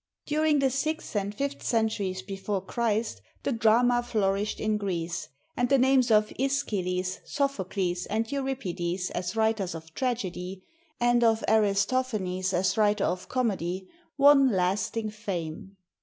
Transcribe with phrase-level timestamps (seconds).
[0.25, 5.77] During the sixth and fifth centuries before Christ, the drama flourished in Greece; and the
[5.77, 10.63] names of ^schylus, Sophocles, and Euripides as writers of tragedy,
[10.99, 13.87] and of Aris tophanes as writer of comedy,
[14.17, 15.77] won lasting fame.